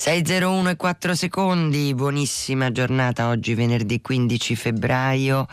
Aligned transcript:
601 0.00 0.70
e 0.70 0.76
4 0.76 1.14
secondi, 1.16 1.92
buonissima 1.92 2.70
giornata 2.70 3.26
oggi 3.30 3.54
venerdì 3.54 4.00
15 4.00 4.54
febbraio 4.54 5.48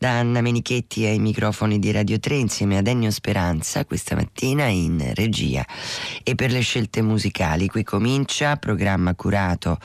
da 0.00 0.18
Anna 0.18 0.40
Menichetti 0.40 1.04
ai 1.04 1.18
microfoni 1.18 1.78
di 1.78 1.90
Radio 1.92 2.18
3 2.18 2.34
insieme 2.34 2.78
ad 2.78 2.86
Ennio 2.86 3.10
Speranza 3.10 3.84
questa 3.84 4.14
mattina 4.14 4.64
in 4.64 5.12
regia. 5.14 5.62
E 6.22 6.34
per 6.34 6.50
le 6.50 6.60
scelte 6.60 7.02
musicali 7.02 7.66
qui 7.68 7.84
comincia 7.84 8.56
programma 8.56 9.14
curato 9.14 9.78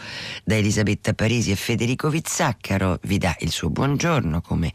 da 0.46 0.56
Elisabetta 0.56 1.14
Parisi 1.14 1.52
e 1.52 1.57
Federico 1.57 2.07
Vizzaccaro. 2.07 3.00
Vi 3.02 3.18
dà 3.18 3.36
il 3.39 3.52
suo 3.52 3.70
buongiorno 3.70 4.39
come 4.39 4.71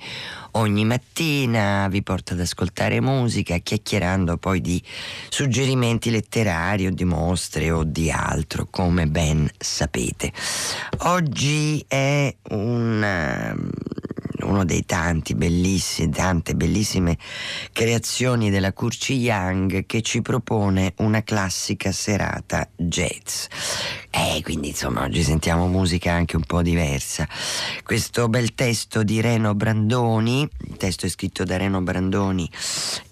ogni 0.52 0.84
mattina 0.84 1.88
vi 1.88 2.02
porta 2.02 2.34
ad 2.34 2.40
ascoltare 2.40 3.00
musica 3.00 3.56
chiacchierando 3.56 4.36
poi 4.36 4.60
di 4.60 4.82
suggerimenti 5.30 6.10
letterari 6.10 6.86
o 6.86 6.90
di 6.90 7.04
mostre 7.04 7.70
o 7.70 7.82
di 7.82 8.10
altro 8.10 8.66
come 8.68 9.06
ben 9.06 9.50
sapete. 9.56 10.34
Oggi 10.98 11.82
è 11.88 12.36
un 12.50 13.68
uno 14.50 14.64
dei 14.64 14.84
tanti 14.84 15.34
bellissimi, 15.34 16.10
tante 16.10 16.54
bellissime 16.54 17.16
creazioni 17.72 18.50
della 18.50 18.72
Curci 18.72 19.14
Young 19.14 19.86
che 19.86 20.02
ci 20.02 20.22
propone 20.22 20.94
una 20.98 21.22
classica 21.22 21.92
serata 21.92 22.68
jazz. 22.76 23.46
Eh, 24.10 24.40
quindi 24.42 24.68
insomma 24.68 25.04
oggi 25.04 25.22
sentiamo 25.22 25.68
musica 25.68 26.12
anche 26.12 26.34
un 26.34 26.42
po' 26.42 26.62
diversa. 26.62 27.28
Questo 27.84 28.28
bel 28.28 28.54
testo 28.54 29.04
di 29.04 29.20
Reno 29.20 29.54
Brandoni, 29.54 30.48
il 30.66 30.76
testo 30.76 31.06
è 31.06 31.08
scritto 31.08 31.44
da 31.44 31.56
Reno 31.56 31.80
Brandoni 31.80 32.50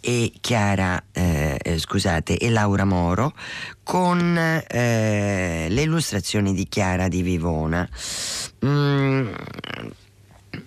e 0.01 0.33
Chiara, 0.41 1.03
eh, 1.13 1.59
eh 1.63 1.79
scusate, 1.79 2.37
e 2.37 2.51
Laura 2.51 2.85
Moro, 2.85 3.33
con 3.85 4.37
eh, 4.37 5.67
le 5.71 5.83
illustrazioni 5.83 6.53
di 6.53 6.67
Chiara 6.67 7.07
di 7.07 7.23
Vivona. 7.23 7.89
Mm, 8.67 9.29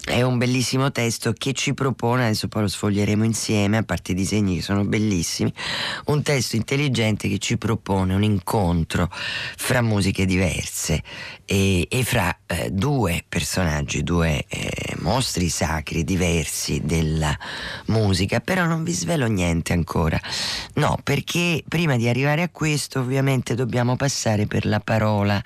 è 0.04 0.24
un 0.24 0.38
bellissimo 0.40 0.92
testo 0.92 1.32
che 1.34 1.54
ci 1.54 1.74
propone, 1.74 2.24
adesso 2.24 2.48
poi 2.48 2.64
lo 2.64 2.68
sfoglieremo 2.68 3.24
insieme, 3.24 3.78
a 3.78 3.84
parte 3.84 4.14
i 4.14 4.16
disegni 4.16 4.56
che 4.56 4.62
sono 4.62 4.84
bellissimi, 4.84 5.54
un 6.06 6.24
testo 6.24 6.56
intelligente 6.56 7.30
che 7.30 7.38
ci 7.38 7.58
propone 7.58 8.16
un 8.16 8.24
incontro 8.24 9.10
fra 9.12 9.82
musiche 9.82 10.26
diverse 10.26 11.04
e, 11.46 11.86
e 11.88 12.04
fra 12.04 12.36
eh, 12.48 12.72
due 12.72 13.24
personaggi, 13.28 14.02
due 14.02 14.46
eh, 14.48 14.96
mostri 15.00 15.50
sacri 15.50 16.04
diversi 16.04 16.82
della 16.84 17.38
musica, 17.88 18.40
però 18.40 18.66
non 18.66 18.84
vi 18.84 18.94
svelo 18.94 19.28
niente 19.28 19.72
ancora. 19.74 20.20
No, 20.76 20.98
perché 21.04 21.64
prima 21.68 21.96
di 21.96 22.08
arrivare 22.08 22.42
a 22.42 22.50
questo 22.50 23.00
ovviamente 23.00 23.54
dobbiamo 23.54 23.96
passare 23.96 24.48
per 24.48 24.66
la 24.66 24.80
parola 24.80 25.42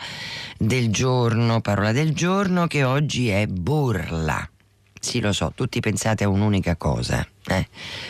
del 0.57 0.89
giorno, 0.91 1.59
parola 1.59 1.91
del 1.91 2.13
giorno 2.13 2.67
che 2.67 2.83
oggi 2.83 3.27
è 3.29 3.47
burla. 3.47 4.49
Sì, 5.05 5.19
lo 5.19 5.33
so, 5.33 5.51
tutti 5.53 5.79
pensate 5.81 6.23
a 6.23 6.29
un'unica 6.29 6.77
cosa, 6.77 7.25
eh? 7.45 7.67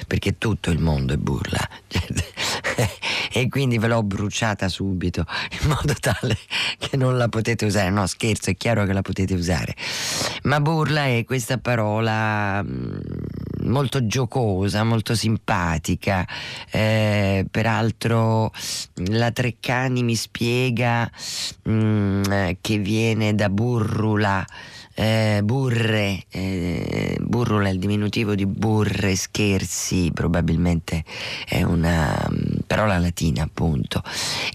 perché 0.08 0.38
tutto 0.38 0.70
il 0.70 0.80
mondo 0.80 1.12
è 1.14 1.18
burla. 1.18 1.60
e 3.34 3.50
quindi 3.50 3.78
ve 3.78 3.88
l'ho 3.88 4.02
bruciata 4.02 4.70
subito 4.70 5.26
in 5.62 5.68
modo 5.68 5.94
tale 6.00 6.38
che 6.80 6.96
non 6.96 7.18
la 7.18 7.28
potete 7.28 7.66
usare. 7.66 7.90
No, 7.90 8.08
scherzo, 8.08 8.50
è 8.50 8.56
chiaro 8.56 8.86
che 8.86 8.94
la 8.94 9.02
potete 9.02 9.34
usare. 9.34 9.76
Ma 10.44 10.62
burla 10.62 11.08
è 11.08 11.26
questa 11.26 11.58
parola 11.58 12.64
mm, 12.64 12.98
molto 13.64 14.08
giocosa, 14.08 14.86
molto 14.86 15.16
simpatica. 15.16 16.26
Eh, 16.72 17.46
peraltro 17.52 18.54
la 19.10 19.32
Treccani 19.32 20.02
mi 20.02 20.16
spiega 20.16 21.12
mh, 21.64 21.72
mm, 21.72 22.24
che 22.62 22.78
viene 22.78 23.36
da 23.36 23.50
burrula 23.50 24.46
eh, 24.96 25.42
burre, 25.44 26.24
eh, 26.30 27.18
burrula 27.22 27.68
è 27.68 27.72
il 27.72 27.80
diminutivo 27.80 28.34
di 28.34 28.46
burre, 28.46 29.16
scherzi, 29.16 30.10
probabilmente 30.14 31.04
è 31.46 31.64
una 31.64 32.26
um, 32.30 32.60
parola 32.66 32.98
latina 32.98 33.44
appunto, 33.44 34.02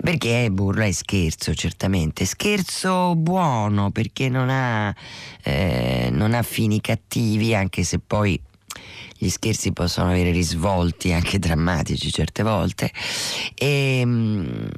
perché 0.03 0.47
è 0.47 0.51
burla 0.51 0.87
e 0.87 0.93
scherzo 0.93 1.55
certamente, 1.55 2.25
scherzo 2.25 3.15
buono 3.17 3.91
perché 3.91 4.31
non 4.31 4.49
ha, 4.49 4.95
eh, 5.43 6.09
non 6.11 6.33
ha 6.33 6.43
fini 6.43 6.81
cattivi 6.81 7.55
anche 7.55 7.85
se 7.85 7.99
poi 7.99 8.41
gli 9.19 9.29
scherzi 9.29 9.73
possono 9.73 10.09
avere 10.09 10.31
risvolti 10.31 11.13
anche 11.13 11.39
drammatici 11.39 12.11
certe 12.11 12.43
volte. 12.43 12.91
E, 13.55 13.99
ehm, 14.01 14.69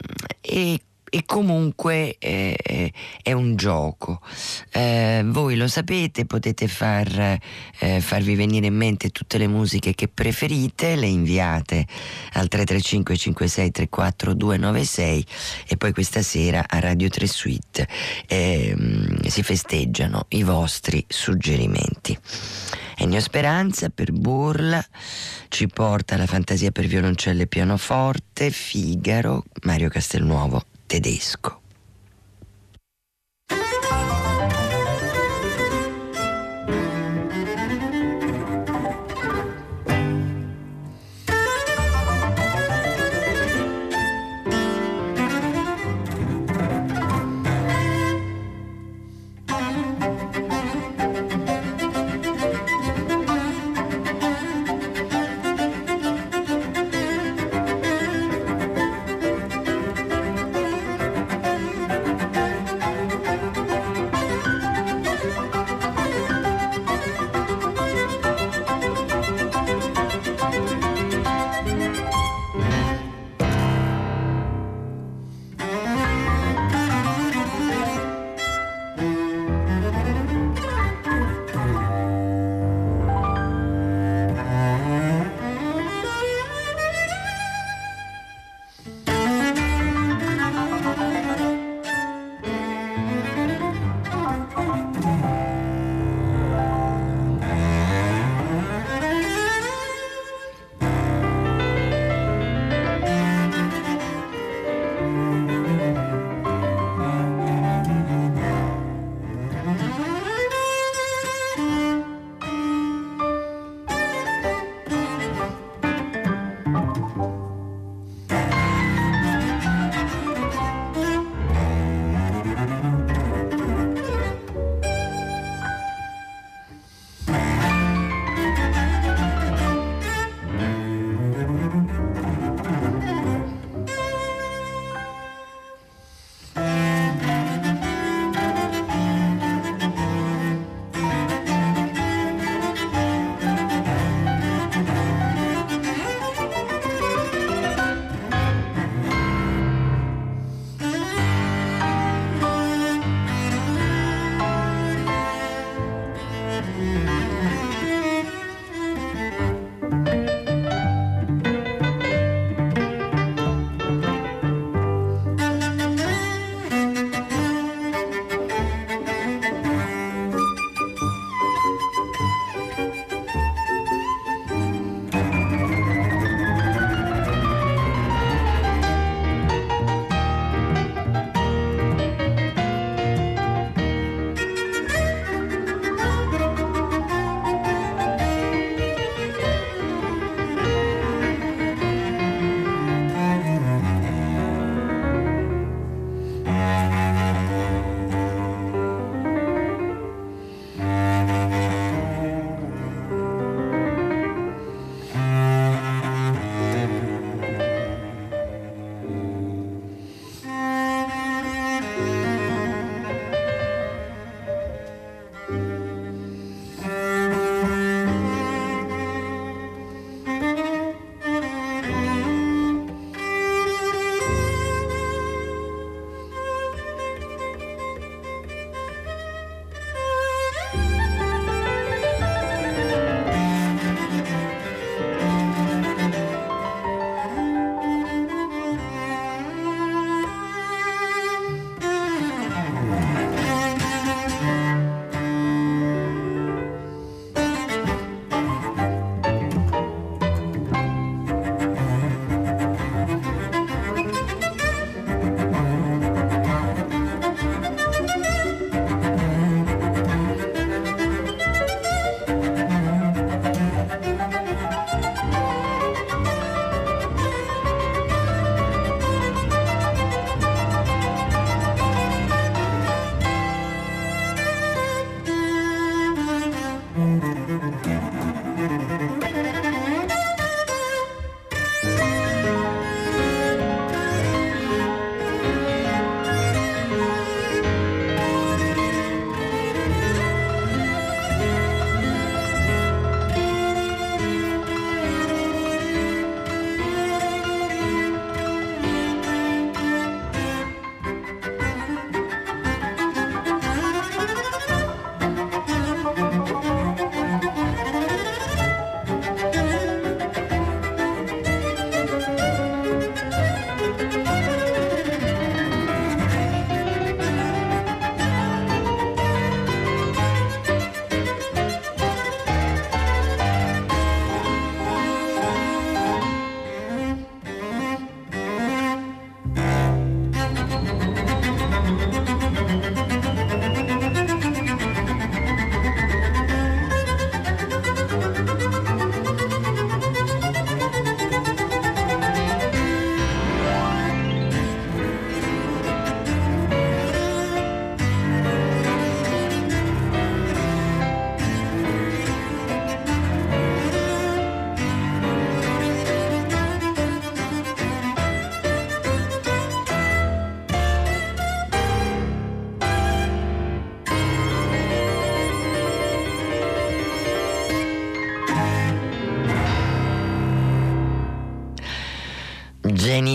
e 0.41 0.81
e 1.15 1.25
comunque 1.27 2.17
eh, 2.19 2.91
è 3.23 3.33
un 3.33 3.55
gioco. 3.55 4.23
Eh, 4.71 5.21
voi 5.27 5.57
lo 5.57 5.69
sapete, 5.69 6.25
potete 6.25 6.69
far, 6.69 7.39
eh, 7.81 8.01
farvi 8.01 8.35
venire 8.35 8.69
in 8.69 8.75
mente 8.75 9.11
tutte 9.11 9.37
le 9.37 9.47
musiche 9.47 9.95
che 9.95 10.09
preferite, 10.09 10.97
le 10.97 11.09
inviate 11.09 11.87
al 12.33 12.49
335 12.49 13.17
56 13.19 13.71
34 13.71 14.33
296 14.33 15.27
e 15.69 15.77
poi 15.77 15.93
questa 15.93 16.23
sera 16.23 16.65
a 16.67 16.79
Radio 16.81 17.11
3 17.11 17.27
Suite 17.27 17.87
ehm, 18.27 19.21
si 19.27 19.43
festeggiano 19.43 20.25
i 20.31 20.43
vostri 20.45 21.05
suggerimenti. 21.07 22.19
Ennio 22.97 23.21
Speranza 23.21 23.91
per 23.91 24.13
Burla 24.13 24.83
ci 25.49 25.67
porta 25.67 26.17
la 26.17 26.27
fantasia 26.27 26.71
per 26.71 26.87
violoncello 26.87 27.43
e 27.43 27.47
pianoforte, 27.47 28.51
Figaro, 28.51 29.45
Mario 29.65 29.91
Castelnuovo 29.91 30.72
tedesco. 30.93 31.62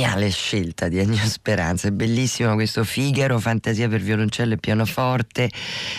Geniale 0.08 0.30
scelta 0.30 0.88
di 0.88 1.00
Ennio 1.00 1.26
Speranza, 1.26 1.90
è 1.90 1.92
bellissimo 1.92 2.54
questo 2.54 2.86
Figaro, 2.86 3.40
fantasia 3.40 3.90
per 3.90 4.00
violoncello 4.00 4.54
e 4.54 4.58
pianoforte 4.58 5.52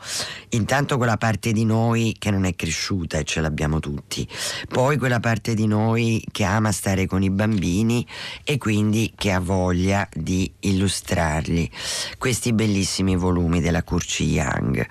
intanto 0.49 0.97
quella 0.97 1.17
parte 1.17 1.51
di 1.51 1.65
noi 1.65 2.15
che 2.17 2.31
non 2.31 2.45
è 2.45 2.55
cresciuta 2.55 3.19
e 3.19 3.23
ce 3.25 3.41
l'abbiamo 3.41 3.79
tutti, 3.79 4.27
poi 4.67 4.97
quella 4.97 5.19
parte 5.19 5.53
di 5.53 5.67
noi 5.67 6.25
che 6.31 6.45
ama 6.45 6.71
stare 6.71 7.05
con 7.05 7.21
i 7.21 7.29
bambini 7.29 8.03
e 8.43 8.57
quindi 8.57 9.13
che 9.15 9.31
ha 9.31 9.39
voglia 9.39 10.09
di 10.11 10.51
illustrarli. 10.61 11.69
Questi 12.17 12.53
bellissimi 12.53 13.15
volumi 13.15 13.61
della 13.61 13.83
Curci 13.83 14.23
Young. 14.23 14.87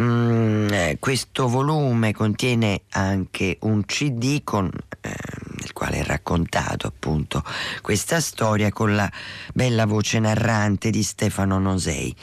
Mm, 0.00 0.68
eh, 0.72 0.96
questo 0.98 1.46
volume 1.46 2.12
contiene 2.12 2.80
anche 2.90 3.58
un 3.60 3.84
CD 3.84 4.42
con 4.42 4.68
eh, 5.00 5.27
nel 5.58 5.72
quale 5.72 5.98
è 5.98 6.04
raccontato 6.04 6.86
appunto 6.86 7.44
questa 7.82 8.20
storia 8.20 8.70
con 8.70 8.94
la 8.94 9.10
bella 9.52 9.86
voce 9.86 10.18
narrante 10.18 10.90
di 10.90 11.02
Stefano 11.02 11.58
Nosei. 11.58 12.14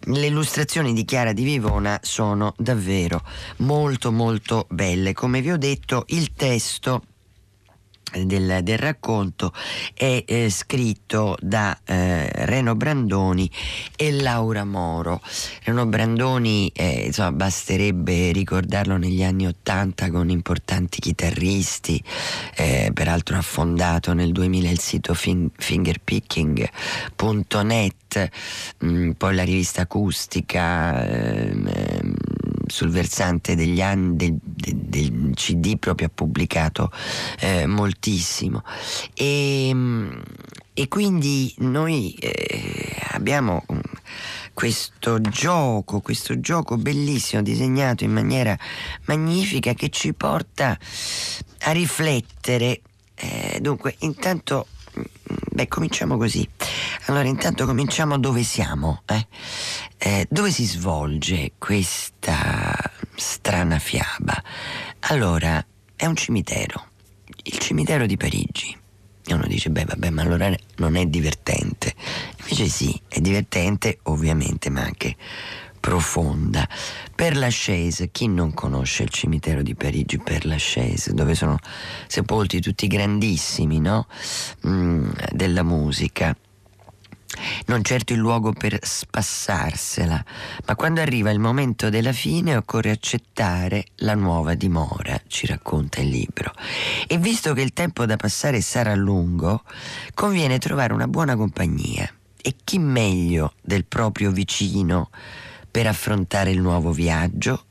Le 0.00 0.26
illustrazioni 0.26 0.92
di 0.92 1.04
Chiara 1.04 1.32
di 1.32 1.44
Vivona 1.44 1.98
sono 2.02 2.54
davvero 2.56 3.22
molto 3.58 4.12
molto 4.12 4.66
belle. 4.70 5.12
Come 5.12 5.40
vi 5.40 5.50
ho 5.50 5.58
detto, 5.58 6.04
il 6.08 6.32
testo 6.32 7.02
del, 8.24 8.60
del, 8.62 8.78
racconto 8.78 9.52
è 9.94 10.24
eh, 10.26 10.50
scritto 10.50 11.36
da 11.40 11.78
eh, 11.84 12.28
Reno 12.46 12.74
Brandoni 12.74 13.48
e 13.96 14.10
Laura 14.12 14.64
Moro. 14.64 15.20
Reno 15.64 15.86
Brandoni, 15.86 16.70
eh, 16.74 17.06
insomma, 17.06 17.32
basterebbe 17.32 18.32
ricordarlo 18.32 18.96
negli 18.96 19.22
anni 19.22 19.46
Ottanta 19.46 20.10
con 20.10 20.30
importanti 20.30 21.00
chitarristi, 21.00 22.02
eh, 22.56 22.90
peraltro 22.92 23.36
ha 23.36 23.42
fondato 23.42 24.12
nel 24.12 24.32
2000 24.32 24.70
il 24.70 24.80
sito 24.80 25.14
fin- 25.14 25.50
fingerpicking.net, 25.56 28.30
mh, 28.78 28.86
mm, 28.86 29.10
poi 29.12 29.34
la 29.34 29.44
rivista 29.44 29.82
acustica 29.82 31.06
ehm, 31.06 32.09
sul 32.70 32.90
versante 32.90 33.54
degli 33.54 33.82
anni 33.82 34.16
del, 34.16 34.38
del, 34.40 34.76
del 34.76 35.30
CD 35.34 35.78
proprio 35.78 36.06
ha 36.06 36.10
pubblicato 36.14 36.90
eh, 37.40 37.66
moltissimo 37.66 38.62
e, 39.14 39.74
e, 40.72 40.88
quindi 40.88 41.54
noi 41.58 42.14
eh, 42.14 42.96
abbiamo 43.10 43.64
questo 44.54 45.20
gioco, 45.20 46.00
questo 46.00 46.38
gioco 46.40 46.76
bellissimo 46.76 47.42
disegnato 47.42 48.04
in 48.04 48.12
maniera 48.12 48.56
magnifica 49.06 49.74
che 49.74 49.88
ci 49.88 50.12
porta 50.12 50.78
a 51.60 51.70
riflettere. 51.72 52.80
Eh, 53.14 53.58
dunque, 53.60 53.96
intanto, 54.00 54.66
beh, 54.92 55.68
cominciamo 55.68 56.16
così. 56.16 56.48
Allora, 57.06 57.28
intanto 57.28 57.66
cominciamo 57.66 58.18
dove 58.18 58.42
siamo, 58.42 59.02
eh? 59.06 59.26
Eh, 59.98 60.26
dove 60.30 60.50
si 60.50 60.64
svolge 60.64 61.52
questa 61.58 62.74
strana 63.14 63.78
fiaba? 63.78 64.42
Allora, 65.00 65.64
è 65.96 66.06
un 66.06 66.16
cimitero, 66.16 66.88
il 67.44 67.58
cimitero 67.58 68.06
di 68.06 68.16
Parigi. 68.16 68.78
E 69.22 69.34
uno 69.34 69.46
dice, 69.46 69.70
beh, 69.70 69.84
vabbè, 69.84 70.10
ma 70.10 70.22
allora 70.22 70.52
non 70.76 70.96
è 70.96 71.06
divertente. 71.06 71.94
Invece 72.38 72.66
sì, 72.66 73.00
è 73.06 73.20
divertente, 73.20 73.98
ovviamente, 74.04 74.70
ma 74.70 74.82
anche 74.82 75.16
profonda. 75.80 76.68
Per 77.14 77.36
la 77.36 77.50
chi 78.12 78.28
non 78.28 78.54
conosce 78.54 79.02
il 79.02 79.08
cimitero 79.08 79.62
di 79.62 79.74
Parigi 79.74 80.18
per 80.18 80.44
la 80.44 80.58
dove 81.12 81.34
sono 81.34 81.58
sepolti 82.06 82.60
tutti 82.60 82.84
i 82.84 82.88
grandissimi 82.88 83.80
no? 83.80 84.06
mm, 84.66 85.10
della 85.32 85.62
musica? 85.62 86.36
non 87.66 87.82
certo 87.82 88.12
il 88.12 88.18
luogo 88.18 88.52
per 88.52 88.78
spassarsela, 88.82 90.24
ma 90.66 90.74
quando 90.74 91.00
arriva 91.00 91.30
il 91.30 91.38
momento 91.38 91.88
della 91.88 92.12
fine 92.12 92.56
occorre 92.56 92.90
accettare 92.90 93.86
la 93.96 94.14
nuova 94.14 94.54
dimora, 94.54 95.20
ci 95.26 95.46
racconta 95.46 96.00
il 96.00 96.08
libro. 96.08 96.52
E 97.06 97.18
visto 97.18 97.52
che 97.52 97.62
il 97.62 97.72
tempo 97.72 98.04
da 98.06 98.16
passare 98.16 98.60
sarà 98.60 98.94
lungo, 98.94 99.62
conviene 100.14 100.58
trovare 100.58 100.92
una 100.92 101.08
buona 101.08 101.36
compagnia. 101.36 102.12
E 102.42 102.56
chi 102.64 102.78
meglio 102.78 103.54
del 103.60 103.84
proprio 103.84 104.30
vicino 104.30 105.10
per 105.70 105.86
affrontare 105.86 106.50
il 106.50 106.60
nuovo 106.60 106.92
viaggio? 106.92 107.66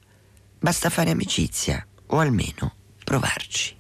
Basta 0.60 0.90
fare 0.90 1.12
amicizia 1.12 1.86
o 2.08 2.20
almeno 2.20 2.74
provarci. 3.04 3.76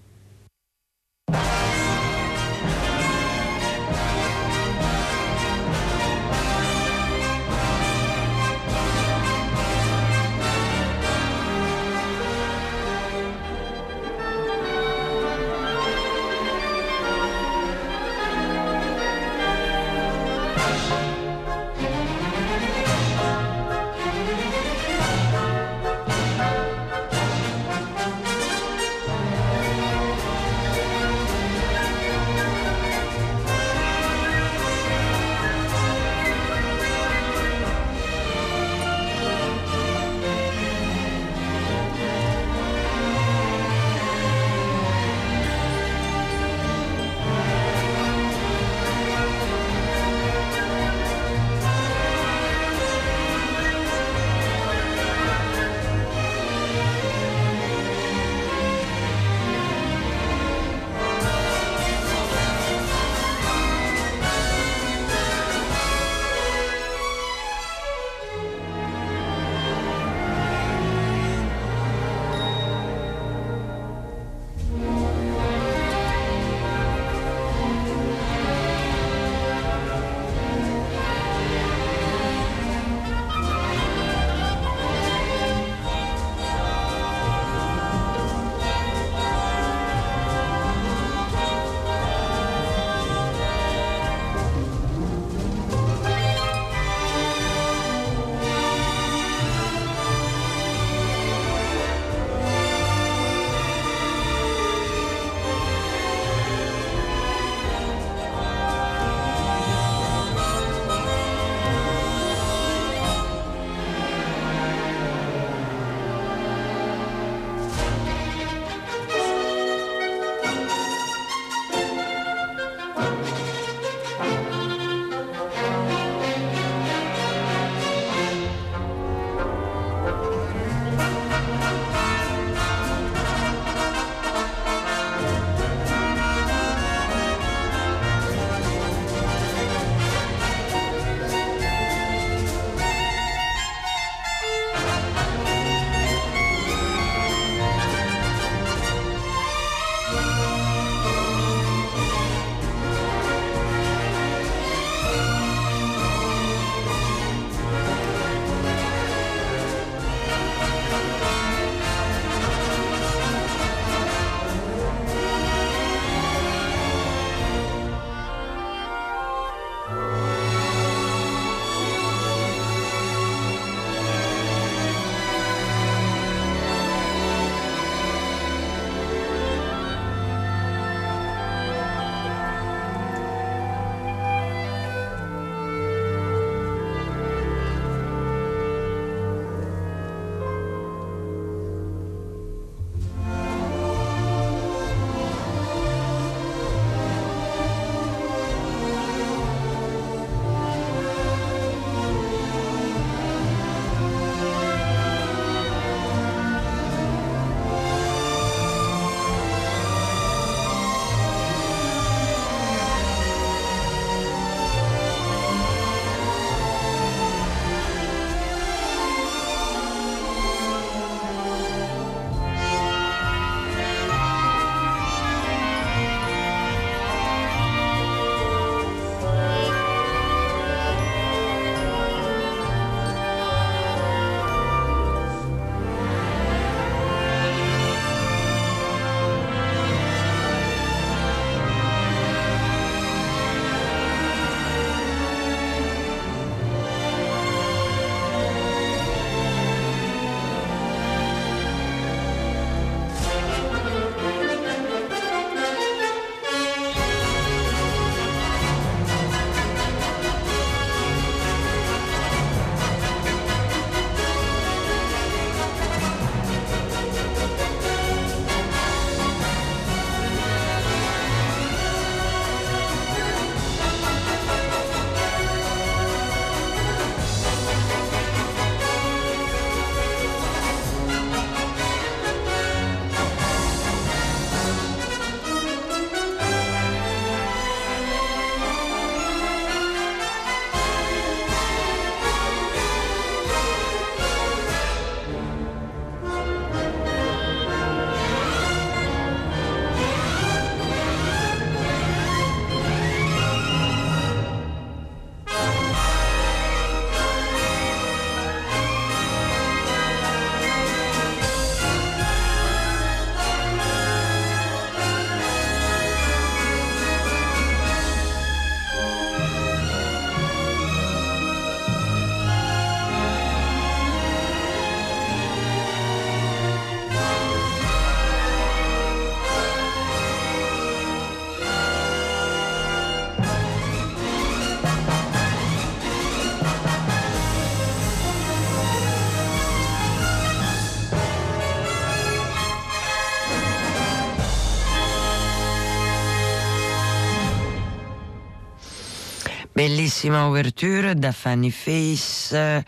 Bellissima 349.79 350.43
ouverture 350.45 351.15
da 351.15 351.31
Funny 351.31 351.71
Face, 351.71 352.83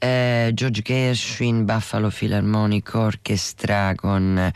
eh, 0.00 0.50
George 0.54 0.82
Gershwin, 0.82 1.64
Buffalo 1.64 2.08
Philharmonic 2.08 2.94
Orchestra 2.94 3.94
con 3.94 4.50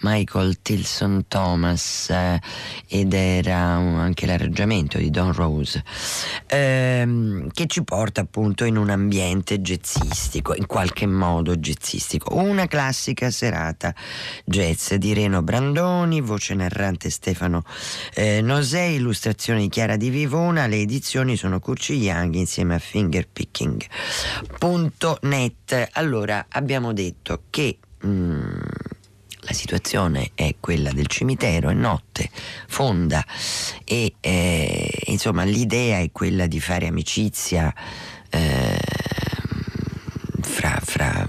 Michael 0.00 0.60
Tilson 0.60 1.26
Thomas 1.28 2.10
eh, 2.10 2.40
ed 2.88 3.12
era 3.14 3.56
anche 3.56 4.26
l'arrangiamento 4.26 4.98
di 4.98 5.10
Don 5.10 5.32
Rose 5.32 5.84
ehm, 6.46 7.48
che 7.52 7.66
ci 7.66 7.84
porta 7.84 8.22
appunto 8.22 8.64
in 8.64 8.76
un 8.76 8.90
ambiente 8.90 9.60
jazzistico, 9.60 10.54
in 10.54 10.66
qualche 10.66 11.06
modo 11.06 11.56
jazzistico. 11.56 12.34
Una 12.34 12.66
classica 12.66 13.30
serata 13.30 13.94
jazz 14.44 14.94
di 14.94 15.14
Reno 15.14 15.42
Brandoni, 15.42 16.20
voce 16.20 16.54
narrante 16.54 17.08
Stefano 17.10 17.62
eh, 18.14 18.40
Nosei, 18.40 18.96
illustrazione 18.96 19.60
di 19.60 19.68
Chiara 19.68 19.96
Di 19.96 20.10
Vivona, 20.10 20.66
le 20.66 20.80
edizioni 20.80 21.36
sono 21.36 21.60
Curci 21.60 21.94
Young 21.94 22.34
insieme 22.34 22.74
a 22.74 22.78
fingerpicking.net. 24.88 25.90
Allora, 25.92 26.46
abbiamo 26.48 26.92
detto 26.92 27.42
che 27.50 27.78
mm, 28.04 28.40
la 29.40 29.52
situazione 29.52 30.30
è 30.34 30.56
quella 30.60 30.92
del 30.92 31.06
cimitero, 31.06 31.70
è 31.70 31.74
notte, 31.74 32.30
fonda 32.66 33.24
e 33.84 34.14
eh, 34.20 35.02
insomma 35.06 35.44
l'idea 35.44 35.98
è 35.98 36.10
quella 36.12 36.46
di 36.46 36.60
fare 36.60 36.86
amicizia. 36.86 37.72
Eh, 38.30 38.78
fra, 40.40 40.80
fra, 40.82 41.26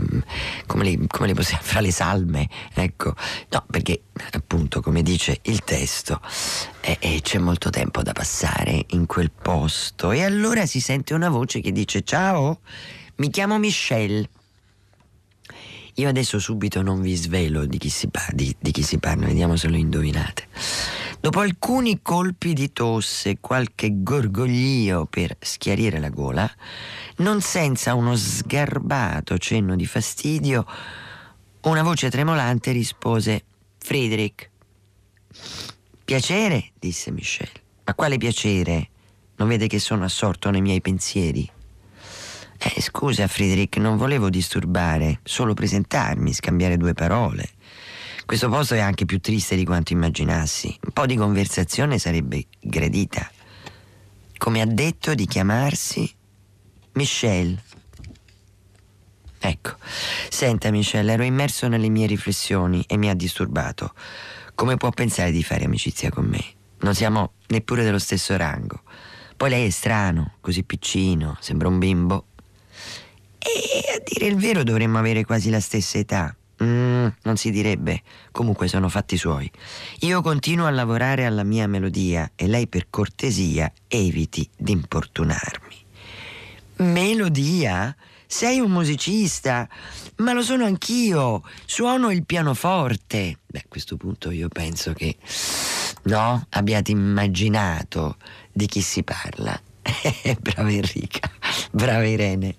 come 0.66 0.84
le, 0.84 1.08
come 1.08 1.28
le 1.28 1.34
possiamo, 1.34 1.62
fra 1.62 1.82
le 1.82 1.92
salme, 1.92 2.50
ecco, 2.74 3.14
no, 3.50 3.66
perché 3.70 4.04
appunto 4.32 4.82
come 4.82 5.04
dice 5.04 5.40
il 5.44 5.64
testo 5.64 6.20
eh, 6.82 6.98
eh, 7.00 7.20
c'è 7.22 7.38
molto 7.38 7.70
tempo 7.70 8.02
da 8.02 8.12
passare 8.12 8.86
in 8.90 9.06
quel 9.06 9.30
posto 9.30 10.12
e 10.12 10.24
allora 10.24 10.66
si 10.66 10.80
sente 10.80 11.14
una 11.14 11.30
voce 11.30 11.60
che 11.60 11.72
dice 11.72 12.04
ciao, 12.04 12.62
mi 13.20 13.30
chiamo 13.30 13.60
Michelle. 13.60 14.28
Io 15.96 16.08
adesso 16.08 16.40
subito 16.40 16.82
non 16.82 17.02
vi 17.02 17.16
svelo 17.16 17.66
di 17.66 17.78
chi 17.78 17.90
si, 17.90 18.08
parla, 18.08 18.34
di, 18.34 18.56
di 18.58 18.72
chi 18.72 18.82
si 18.82 18.98
parla, 18.98 19.26
vediamo 19.26 19.58
se 19.58 19.68
lo 19.68 19.76
indovinate. 19.76 20.48
Dopo 21.20 21.42
alcuni 21.42 22.02
colpi 22.02 22.54
di 22.54 22.72
tosse 22.72 23.32
e 23.32 23.38
qualche 23.42 24.02
gorgoglio 24.02 25.06
per 25.06 25.36
schiarire 25.42 26.00
la 26.00 26.08
gola, 26.08 26.50
non 27.18 27.42
senza 27.42 27.94
uno 27.94 28.16
sgarbato 28.16 29.38
cenno 29.38 29.76
di 29.76 29.86
fastidio, 29.86 30.66
una 31.64 31.84
voce 31.84 32.10
tremolante 32.10 32.72
rispose 32.72 33.44
Friedrich. 33.78 34.50
Piacere, 36.06 36.72
disse 36.80 37.12
Michel. 37.12 37.52
Ma 37.84 37.94
quale 37.94 38.18
piacere? 38.18 38.90
Non 39.36 39.50
vede 39.50 39.68
che 39.68 39.80
sono 39.80 40.06
assorto 40.06 40.50
nei 40.50 40.62
miei 40.62 40.80
pensieri? 40.80 41.58
Eh, 42.62 42.82
scusa, 42.82 43.26
Friedrich, 43.28 43.78
non 43.78 43.96
volevo 43.96 44.30
disturbare, 44.30 45.22
solo 45.24 45.54
presentarmi, 45.54 46.34
scambiare 46.34 46.76
due 46.76 46.94
parole. 46.94 47.48
Questo 48.26 48.50
posto 48.50 48.76
è 48.76 48.80
anche 48.80 49.06
più 49.06 49.22
triste 49.22 49.56
di 49.56 49.64
quanto 49.64 49.94
immaginassi. 49.94 50.78
Un 50.84 50.92
po' 50.92 51.06
di 51.06 51.16
conversazione 51.16 51.98
sarebbe 51.98 52.48
gradita. 52.60 53.32
Come 54.38 54.60
ha 54.60 54.66
detto 54.66 55.16
di 55.16 55.26
chiamarsi 55.26 56.14
Michelle. 56.94 57.64
Ecco, 59.40 59.78
senta 60.30 60.70
Michelle, 60.70 61.14
ero 61.14 61.24
immerso 61.24 61.70
nelle 61.70 61.88
mie 61.88 62.08
riflessioni 62.08 62.84
e 62.88 62.98
mi 62.98 63.10
ha 63.10 63.16
disturbato. 63.16 63.94
Come 64.54 64.76
può 64.76 64.90
pensare 64.90 65.32
di 65.32 65.44
fare 65.44 65.64
amicizia 65.64 66.10
con 66.10 66.26
me? 66.26 66.44
Non 66.82 66.94
siamo 66.94 67.34
neppure 67.48 67.84
dello 67.84 68.00
stesso 68.00 68.36
rango. 68.36 68.82
Poi 69.38 69.50
lei 69.50 69.68
è 69.68 69.70
strano, 69.70 70.34
così 70.42 70.64
piccino, 70.64 71.38
sembra 71.40 71.70
un 71.70 71.80
bimbo. 71.80 72.26
E 73.40 73.96
a 73.96 74.02
dire 74.04 74.28
il 74.28 74.36
vero 74.36 74.64
dovremmo 74.64 74.98
avere 74.98 75.24
quasi 75.24 75.50
la 75.50 75.60
stessa 75.60 75.98
età. 75.98 76.36
Mm, 76.62 77.08
non 77.24 77.38
si 77.38 77.52
direbbe. 77.52 78.02
Comunque 78.32 78.68
sono 78.68 78.90
fatti 78.90 79.18
suoi. 79.18 79.50
Io 80.02 80.22
continuo 80.22 80.66
a 80.66 80.72
lavorare 80.72 81.26
alla 81.26 81.44
mia 81.44 81.68
melodia 81.68 82.32
e 82.36 82.48
lei 82.48 82.68
per 82.68 82.88
cortesia 82.90 83.72
eviti 83.88 84.48
di 84.58 84.74
importunarmi. 84.74 85.76
Melodia? 86.78 87.96
Sei 88.26 88.60
un 88.60 88.72
musicista? 88.72 89.68
Ma 90.18 90.34
lo 90.34 90.42
sono 90.42 90.66
anch'io. 90.66 91.44
Suono 91.66 92.12
il 92.12 92.26
pianoforte. 92.26 93.40
Beh, 93.46 93.60
a 93.60 93.66
questo 93.68 93.96
punto 93.96 94.30
io 94.30 94.50
penso 94.50 94.94
che 94.94 95.16
no, 96.04 96.46
abbiate 96.50 96.92
immaginato 96.92 98.18
di 98.52 98.68
chi 98.68 98.82
si 98.82 99.04
parla. 99.04 99.60
brava 100.40 100.70
Enrica, 100.70 101.32
brava 101.72 102.06
Irene. 102.06 102.56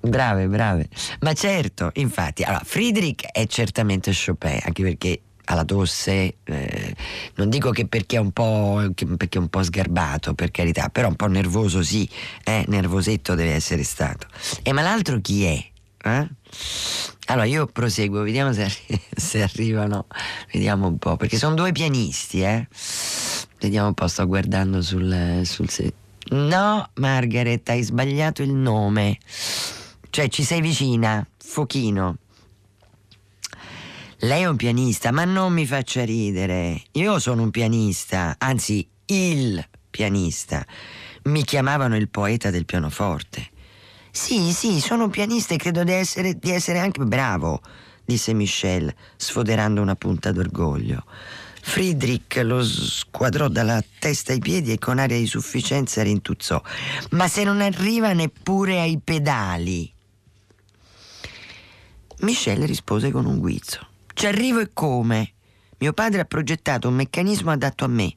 brave, 0.00 0.46
brave. 0.46 0.88
Ma 1.20 1.32
certo, 1.32 1.90
infatti, 1.94 2.42
allora, 2.42 2.62
Friedrich 2.64 3.24
è 3.24 3.46
certamente 3.46 4.12
Chopin, 4.12 4.60
anche 4.62 4.82
perché 4.82 5.20
alla 5.46 5.64
tosse, 5.64 6.36
eh, 6.44 6.96
non 7.34 7.48
dico 7.48 7.70
che 7.70 7.86
perché 7.86 8.16
è, 8.16 8.20
un 8.20 8.32
po', 8.32 8.82
perché 9.16 9.38
è 9.38 9.40
un 9.40 9.48
po' 9.48 9.62
sgarbato, 9.62 10.34
per 10.34 10.50
carità, 10.50 10.88
però 10.88 11.08
un 11.08 11.16
po' 11.16 11.26
nervoso 11.26 11.82
sì, 11.82 12.08
eh, 12.44 12.64
nervosetto 12.68 13.34
deve 13.34 13.52
essere 13.52 13.82
stato. 13.82 14.26
E 14.62 14.72
ma 14.72 14.82
l'altro 14.82 15.20
chi 15.20 15.44
è? 15.44 15.64
Eh? 16.04 16.28
Allora 17.26 17.46
io 17.46 17.66
proseguo, 17.66 18.22
vediamo 18.22 18.52
se, 18.52 18.62
arri- 18.62 19.00
se, 19.14 19.42
arrivano, 19.42 20.06
vediamo 20.52 20.86
un 20.86 20.98
po', 20.98 21.16
perché 21.16 21.36
sono 21.36 21.54
due 21.54 21.72
pianisti, 21.72 22.42
eh? 22.42 22.66
Vediamo 23.58 23.88
un 23.88 23.94
po', 23.94 24.06
sto 24.08 24.26
guardando 24.26 24.82
sul, 24.82 25.40
sul 25.44 25.68
No, 26.28 26.90
Margaret, 26.94 27.68
hai 27.68 27.82
sbagliato 27.82 28.42
il 28.42 28.52
nome. 28.52 29.18
Cioè, 30.10 30.28
ci 30.28 30.42
sei 30.42 30.60
vicina, 30.60 31.26
Fochino. 31.38 32.16
Lei 34.20 34.42
è 34.42 34.46
un 34.46 34.56
pianista, 34.56 35.12
ma 35.12 35.24
non 35.24 35.52
mi 35.52 35.66
faccia 35.66 36.04
ridere. 36.04 36.82
Io 36.92 37.18
sono 37.18 37.42
un 37.42 37.50
pianista, 37.50 38.34
anzi, 38.38 38.88
il 39.06 39.64
pianista. 39.90 40.66
Mi 41.24 41.44
chiamavano 41.44 41.96
il 41.96 42.08
poeta 42.08 42.50
del 42.50 42.64
pianoforte. 42.64 43.50
Sì, 44.10 44.52
sì, 44.52 44.80
sono 44.80 45.04
un 45.04 45.10
pianista 45.10 45.54
e 45.54 45.58
credo 45.58 45.84
di 45.84 45.92
essere, 45.92 46.38
di 46.38 46.50
essere 46.50 46.78
anche 46.78 47.04
bravo, 47.04 47.60
disse 48.04 48.32
Michel, 48.32 48.92
sfoderando 49.16 49.82
una 49.82 49.94
punta 49.94 50.32
d'orgoglio. 50.32 51.04
Friedrich 51.68 52.40
lo 52.42 52.64
squadrò 52.64 53.48
dalla 53.48 53.84
testa 53.98 54.32
ai 54.32 54.38
piedi 54.38 54.72
e 54.72 54.78
con 54.78 54.98
aria 54.98 55.18
di 55.18 55.26
sufficienza 55.26 56.02
rintuzzò. 56.02 56.62
Ma 57.10 57.28
se 57.28 57.44
non 57.44 57.60
arriva 57.60 58.14
neppure 58.14 58.80
ai 58.80 58.98
pedali. 59.02 59.92
Michel 62.20 62.66
rispose 62.66 63.10
con 63.10 63.26
un 63.26 63.40
guizzo. 63.40 63.86
Ci 64.14 64.26
arrivo 64.26 64.60
e 64.60 64.70
come? 64.72 65.32
Mio 65.78 65.92
padre 65.92 66.20
ha 66.20 66.24
progettato 66.24 66.88
un 66.88 66.94
meccanismo 66.94 67.50
adatto 67.50 67.84
a 67.84 67.88
me. 67.88 68.14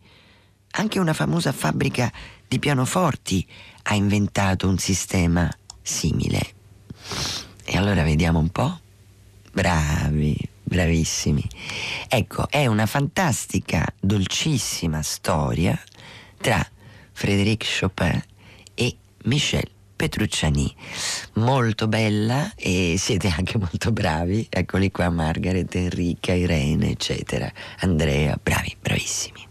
Anche 0.71 0.99
una 0.99 1.13
famosa 1.13 1.51
fabbrica 1.51 2.09
di 2.47 2.59
pianoforti 2.59 3.45
ha 3.83 3.95
inventato 3.95 4.69
un 4.69 4.77
sistema 4.77 5.51
simile. 5.81 6.53
E 7.65 7.75
allora 7.75 8.03
vediamo 8.03 8.39
un 8.39 8.49
po'. 8.49 8.79
Bravi, 9.51 10.37
bravissimi. 10.69 11.43
Ecco, 12.07 12.47
è 12.49 12.67
una 12.67 12.85
fantastica, 12.85 13.85
dolcissima 13.99 15.01
storia 15.01 15.77
tra 16.39 16.65
Frédéric 17.11 17.65
Chopin 17.79 18.23
e 18.75 18.95
Michel 19.23 19.67
Petrucciani. 19.95 20.73
Molto 21.33 21.87
bella 21.89 22.53
e 22.55 22.95
siete 22.97 23.27
anche 23.27 23.57
molto 23.57 23.91
bravi. 23.91 24.47
Eccoli 24.49 24.91
qua 24.91 25.09
Margaret, 25.09 25.73
Enrica, 25.75 26.33
Irene, 26.33 26.91
eccetera. 26.91 27.51
Andrea, 27.79 28.39
bravi, 28.41 28.77
bravissimi. 28.79 29.47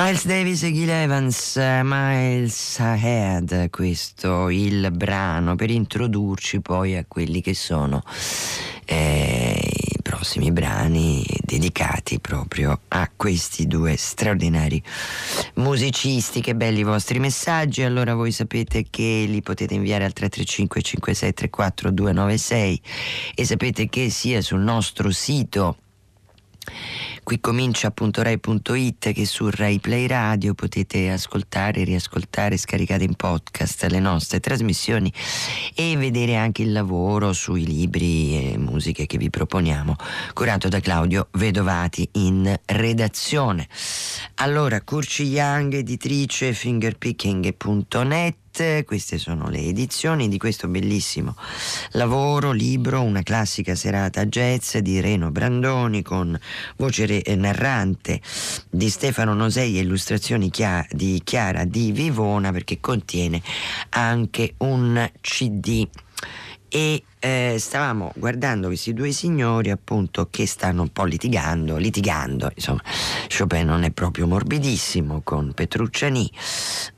Miles 0.00 0.26
Davis 0.26 0.62
e 0.62 0.72
Gil 0.72 0.90
Evans, 0.90 1.56
Miles 1.56 2.78
Ahead, 2.78 3.68
questo 3.68 4.48
il 4.48 4.92
brano 4.92 5.56
per 5.56 5.70
introdurci 5.70 6.60
poi 6.60 6.96
a 6.96 7.04
quelli 7.04 7.40
che 7.40 7.52
sono 7.52 8.04
eh, 8.84 9.60
i 9.60 10.00
prossimi 10.00 10.52
brani 10.52 11.26
dedicati 11.42 12.20
proprio 12.20 12.82
a 12.86 13.10
questi 13.16 13.66
due 13.66 13.96
straordinari 13.96 14.80
musicisti. 15.54 16.42
Che 16.42 16.54
belli 16.54 16.78
i 16.78 16.84
vostri 16.84 17.18
messaggi, 17.18 17.82
allora 17.82 18.14
voi 18.14 18.30
sapete 18.30 18.86
che 18.88 19.24
li 19.26 19.42
potete 19.42 19.74
inviare 19.74 20.04
al 20.04 20.12
335 20.12 20.80
5634 20.80 21.90
296 21.90 22.80
e 23.34 23.44
sapete 23.44 23.88
che 23.88 24.10
sia 24.10 24.42
sul 24.42 24.60
nostro 24.60 25.10
sito 25.10 25.78
Qui 27.22 27.40
comincia 27.40 27.88
appunto 27.88 28.22
rai.it 28.22 29.12
che 29.12 29.26
su 29.26 29.50
Rai 29.50 29.80
Play 29.80 30.06
Radio 30.06 30.54
potete 30.54 31.10
ascoltare, 31.10 31.84
riascoltare, 31.84 32.56
scaricare 32.56 33.04
in 33.04 33.14
podcast 33.14 33.84
le 33.84 33.98
nostre 33.98 34.40
trasmissioni 34.40 35.12
e 35.74 35.94
vedere 35.98 36.36
anche 36.36 36.62
il 36.62 36.72
lavoro 36.72 37.34
sui 37.34 37.66
libri 37.66 38.52
e 38.52 38.56
musiche 38.56 39.04
che 39.04 39.18
vi 39.18 39.28
proponiamo, 39.28 39.94
curato 40.32 40.68
da 40.68 40.80
Claudio 40.80 41.28
Vedovati 41.32 42.08
in 42.12 42.58
redazione. 42.64 43.68
Allora, 44.36 44.80
Curci 44.80 45.24
Young, 45.24 45.74
editrice, 45.74 46.54
fingerpicking.net 46.54 48.36
queste 48.84 49.18
sono 49.18 49.48
le 49.50 49.60
edizioni 49.60 50.28
di 50.28 50.36
questo 50.36 50.66
bellissimo 50.66 51.36
lavoro, 51.92 52.50
libro, 52.50 53.02
una 53.02 53.22
classica 53.22 53.76
serata 53.76 54.26
jazz 54.26 54.76
di 54.78 55.00
Reno 55.00 55.30
Brandoni 55.30 56.02
con 56.02 56.36
voce 56.76 57.22
narrante 57.36 58.20
di 58.68 58.88
Stefano 58.88 59.32
Nosei 59.32 59.78
e 59.78 59.82
illustrazioni 59.82 60.50
di 60.90 61.20
Chiara 61.22 61.64
di 61.64 61.92
Vivona 61.92 62.50
perché 62.50 62.80
contiene 62.80 63.40
anche 63.90 64.54
un 64.58 65.08
CD 65.20 65.86
e 66.68 67.02
eh, 67.20 67.56
stavamo 67.58 68.12
guardando 68.14 68.68
questi 68.68 68.92
due 68.92 69.10
signori 69.10 69.70
appunto 69.70 70.28
che 70.30 70.46
stanno 70.46 70.82
un 70.82 70.92
po' 70.92 71.04
litigando, 71.04 71.76
litigando, 71.76 72.50
insomma. 72.54 72.82
Chopin 73.34 73.66
non 73.66 73.82
è 73.82 73.90
proprio 73.90 74.26
morbidissimo 74.26 75.22
con 75.24 75.52
Petrucciani. 75.52 76.30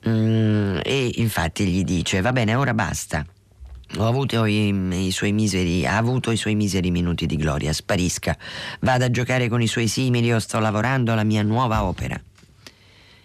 Mm, 0.09 0.80
infatti 1.17 1.67
gli 1.67 1.85
dice 1.85 2.21
va 2.21 2.33
bene 2.33 2.55
ora 2.55 2.75
basta. 2.75 3.25
Ho 3.97 4.07
avuto 4.07 4.45
i, 4.45 5.07
i, 5.07 5.11
suoi 5.11 5.33
miseri, 5.33 5.85
ha 5.85 5.97
avuto 5.97 6.31
i 6.31 6.37
suoi 6.37 6.55
miseri 6.55 6.93
minuti 6.93 7.27
di 7.27 7.35
gloria, 7.37 7.73
sparisca, 7.73 8.37
vada 8.81 9.07
a 9.07 9.11
giocare 9.11 9.49
con 9.49 9.61
i 9.61 9.67
suoi 9.67 9.89
simili, 9.89 10.27
io 10.27 10.39
sto 10.39 10.61
lavorando 10.61 11.11
alla 11.11 11.25
mia 11.25 11.43
nuova 11.43 11.83
opera. 11.83 12.21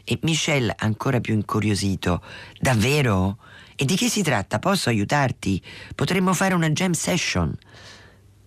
E 0.04 0.20
Michel, 0.24 0.74
ancora 0.76 1.20
più 1.20 1.36
incuriosito, 1.36 2.24
davvero? 2.60 3.38
E 3.76 3.86
di 3.86 3.96
che 3.96 4.10
si 4.10 4.24
tratta? 4.24 4.58
Posso 4.58 4.90
aiutarti? 4.90 5.62
Potremmo 5.94 6.34
fare 6.34 6.56
una 6.56 6.70
jam 6.70 6.94
session. 6.94 7.56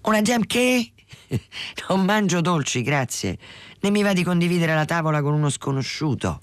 Una 0.02 0.20
jam 0.20 0.44
che? 0.44 0.92
non 1.88 2.04
mangio 2.04 2.40
dolci, 2.40 2.82
grazie. 2.82 3.38
Né 3.80 3.90
mi 3.90 4.02
va 4.02 4.12
di 4.12 4.24
condividere 4.24 4.74
la 4.74 4.84
tavola 4.84 5.22
con 5.22 5.34
uno 5.34 5.50
sconosciuto. 5.50 6.40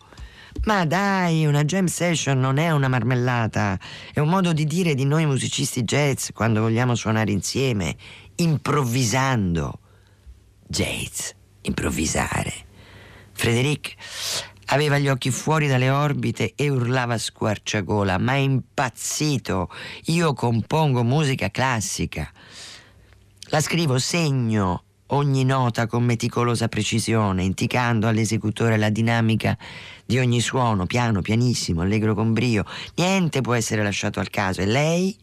Ma 0.64 0.86
dai, 0.86 1.46
una 1.46 1.64
jam 1.64 1.86
session 1.86 2.40
non 2.40 2.58
è 2.58 2.72
una 2.72 2.88
marmellata, 2.88 3.80
è 4.12 4.20
un 4.20 4.30
modo 4.30 4.52
di 4.52 4.66
dire 4.66 4.96
di 4.96 5.06
noi 5.06 5.26
musicisti 5.26 5.84
jazz 5.84 6.30
quando 6.34 6.62
vogliamo 6.62 6.96
suonare 6.96 7.32
insieme, 7.32 7.96
improvvisando. 8.36 9.80
Jazz, 10.68 11.30
improvvisare. 11.62 12.54
Frederic, 13.34 13.96
Aveva 14.70 14.98
gli 14.98 15.08
occhi 15.08 15.30
fuori 15.30 15.68
dalle 15.68 15.92
orbite 15.92 16.54
e 16.56 16.70
urlava 16.70 17.14
a 17.14 17.20
squarciagola, 17.20 18.18
ma 18.18 18.34
è 18.34 18.38
impazzito. 18.38 19.70
Io 20.06 20.34
compongo 20.34 21.04
musica 21.04 21.52
classica. 21.52 22.32
La 23.50 23.62
scrivo, 23.62 24.00
segno 24.00 24.84
ogni 25.10 25.44
nota 25.44 25.86
con 25.86 26.04
meticolosa 26.04 26.68
precisione, 26.68 27.44
indicando 27.44 28.08
all'esecutore 28.08 28.76
la 28.78 28.90
dinamica 28.90 29.56
di 30.06 30.20
ogni 30.20 30.40
suono, 30.40 30.86
piano, 30.86 31.22
pianissimo, 31.22 31.82
allegro 31.82 32.14
con 32.14 32.34
brio. 32.34 32.66
Niente 32.96 33.42
può 33.42 33.54
essere 33.54 33.84
lasciato 33.84 34.20
al 34.20 34.30
caso. 34.30 34.62
E 34.62 34.66
lei? 34.66 35.18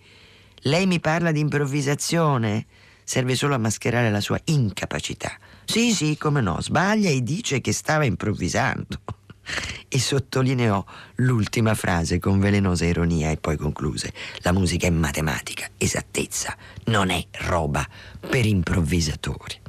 Lei 0.62 0.86
mi 0.86 1.00
parla 1.00 1.32
di 1.32 1.40
improvvisazione? 1.40 2.66
Serve 3.04 3.34
solo 3.34 3.54
a 3.54 3.58
mascherare 3.58 4.10
la 4.10 4.20
sua 4.20 4.40
incapacità. 4.44 5.36
Sì, 5.64 5.92
sì, 5.92 6.16
come 6.16 6.40
no, 6.40 6.60
sbaglia 6.60 7.10
e 7.10 7.22
dice 7.22 7.60
che 7.60 7.72
stava 7.72 8.04
improvvisando 8.04 9.00
e 9.88 9.98
sottolineò 9.98 10.84
l'ultima 11.16 11.74
frase 11.74 12.18
con 12.18 12.38
velenosa 12.40 12.84
ironia 12.84 13.30
e 13.30 13.36
poi 13.36 13.56
concluse: 13.56 14.12
La 14.38 14.52
musica 14.52 14.86
è 14.86 14.90
matematica, 14.90 15.68
esattezza, 15.78 16.56
non 16.86 17.10
è 17.10 17.24
roba 17.46 17.86
per 18.20 18.46
improvvisatori. 18.46 19.60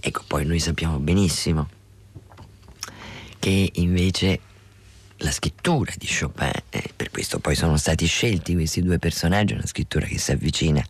Ecco, 0.00 0.22
poi 0.26 0.44
noi 0.44 0.60
sappiamo 0.60 0.98
benissimo 0.98 1.68
che 3.38 3.70
invece 3.74 4.40
la 5.18 5.30
scrittura 5.30 5.92
di 5.96 6.06
Chopin, 6.06 6.50
eh, 6.70 6.90
per 6.94 7.10
questo 7.10 7.38
poi 7.38 7.54
sono 7.54 7.76
stati 7.76 8.06
scelti 8.06 8.54
questi 8.54 8.82
due 8.82 8.98
personaggi, 8.98 9.54
una 9.54 9.66
scrittura 9.66 10.06
che 10.06 10.18
si 10.18 10.32
avvicina 10.32 10.84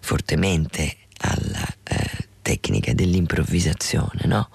fortemente 0.00 0.96
alla 1.18 1.66
eh, 1.84 2.28
tecnica 2.42 2.92
dell'improvvisazione, 2.94 4.22
no? 4.24 4.48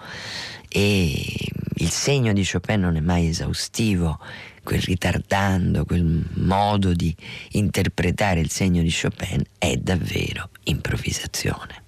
E 0.67 1.49
il 1.75 1.89
segno 1.89 2.33
di 2.33 2.45
Chopin 2.45 2.81
non 2.81 2.95
è 2.95 3.01
mai 3.01 3.27
esaustivo, 3.27 4.19
quel 4.63 4.81
ritardando, 4.81 5.85
quel 5.85 6.25
modo 6.33 6.93
di 6.93 7.15
interpretare 7.51 8.39
il 8.39 8.49
segno 8.49 8.81
di 8.81 8.91
Chopin 8.91 9.43
è 9.57 9.77
davvero 9.77 10.49
improvvisazione. 10.63 11.83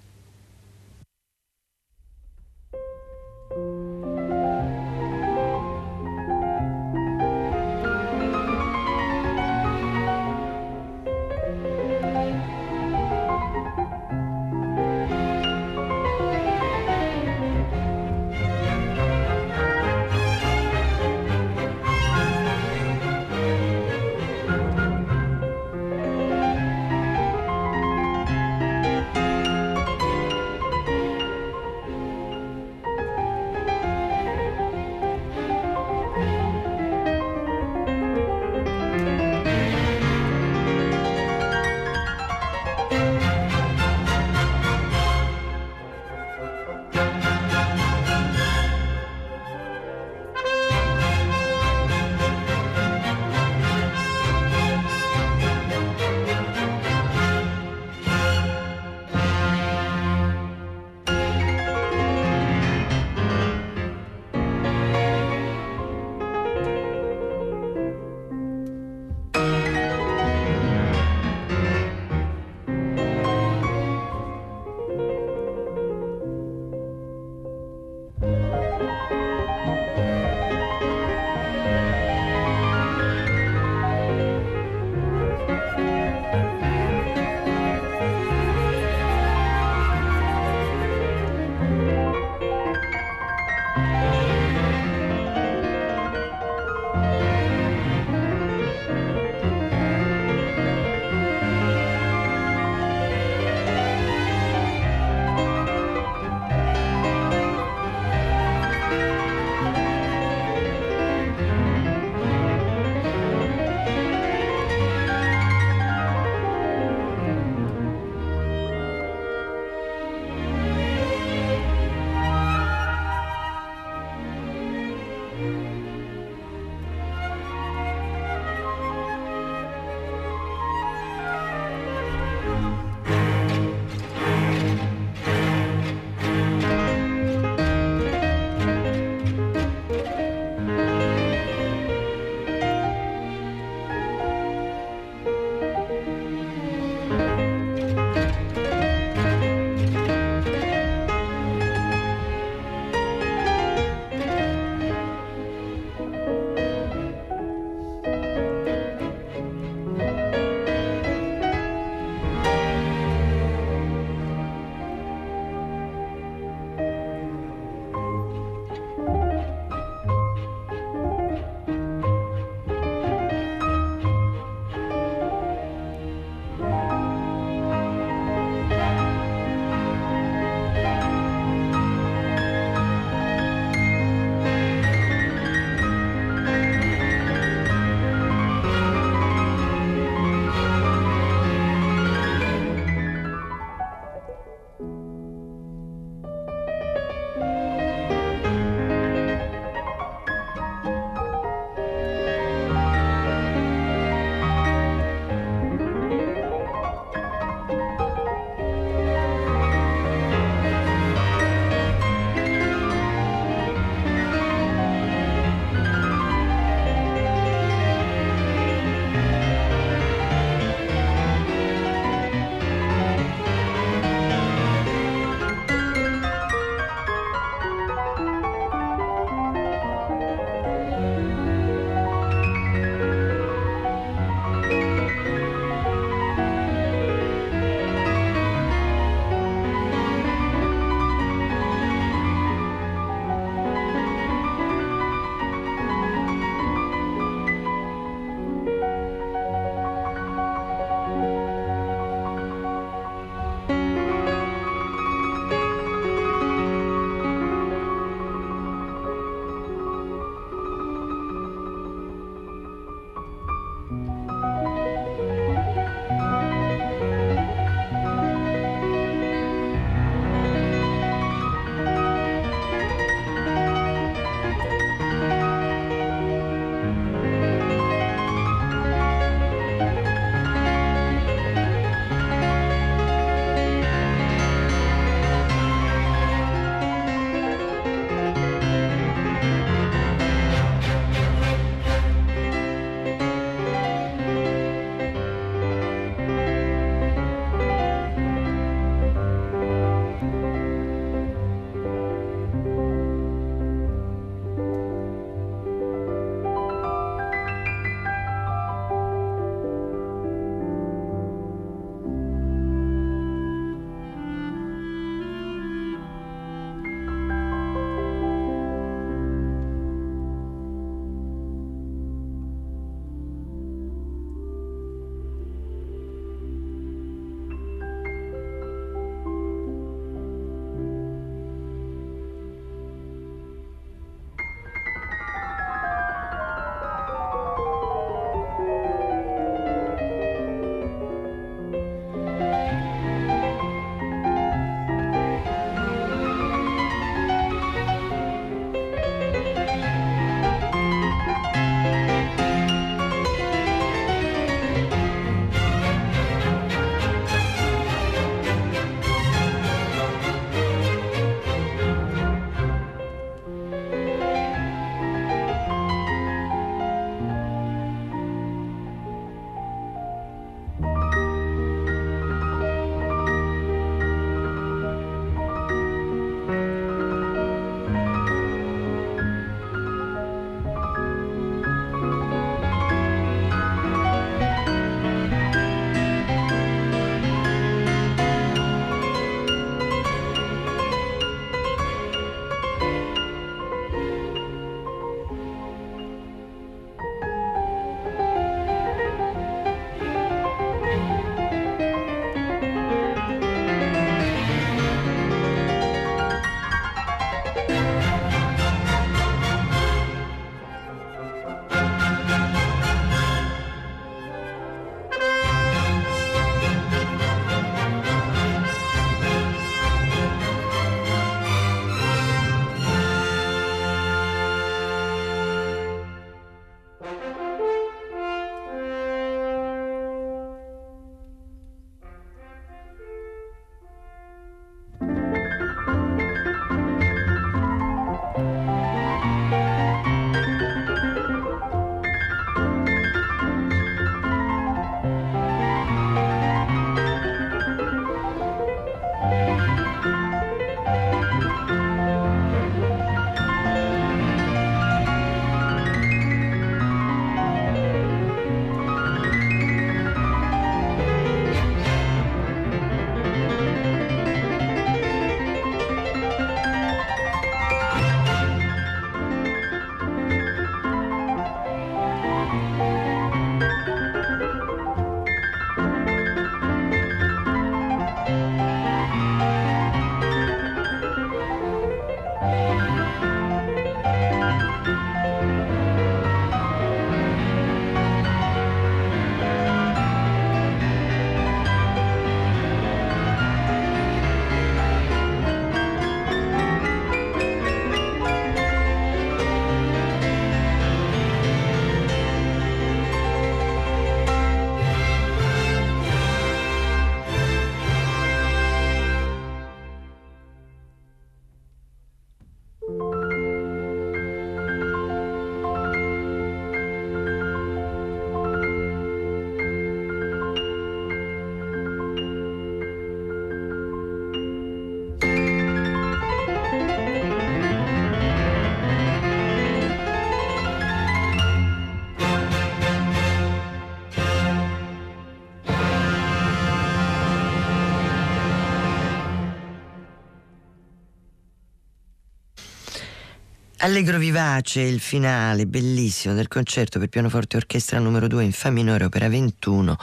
Allegro 543.88 544.18
vivace, 544.18 544.82
il 544.82 545.00
finale 545.00 545.66
bellissimo 545.66 546.34
del 546.34 546.46
concerto 546.46 546.98
per 546.98 547.08
pianoforte 547.08 547.56
e 547.56 547.60
orchestra 547.60 547.98
numero 547.98 548.28
2 548.28 548.44
in 548.44 548.52
Fa 548.52 548.68
minore, 548.68 549.04
opera 549.04 549.30
21 549.30 549.96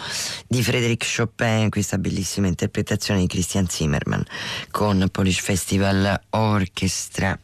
di 0.48 0.64
Frédéric 0.64 1.06
Chopin, 1.16 1.70
questa 1.70 2.00
bellissima 2.00 2.48
interpretazione 2.48 3.20
di 3.20 3.28
Christian 3.28 3.68
Zimmermann 3.68 4.22
con 4.72 5.08
Polish 5.12 5.40
Festival 5.40 6.20
Orchestra. 6.32 7.38